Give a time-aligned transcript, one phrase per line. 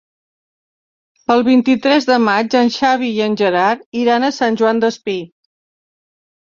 [1.35, 5.19] El vint-i-tres de maig en Xavi i en Gerard iran a Sant Joan Despí.